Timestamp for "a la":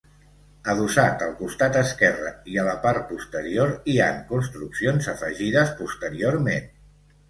2.63-2.75